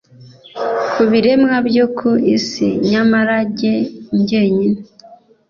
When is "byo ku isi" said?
1.67-2.67